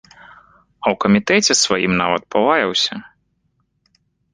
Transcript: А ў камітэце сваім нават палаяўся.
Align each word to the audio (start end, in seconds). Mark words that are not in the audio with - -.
А 0.83 0.85
ў 0.93 1.01
камітэце 1.03 1.53
сваім 1.61 1.93
нават 2.03 2.23
палаяўся. 2.33 2.93